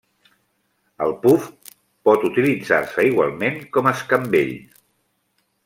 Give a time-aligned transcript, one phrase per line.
[1.05, 1.43] El puf
[2.09, 4.53] pot utilitzar-se igualment com escambell.